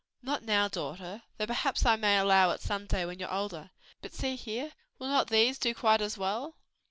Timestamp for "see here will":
4.15-5.09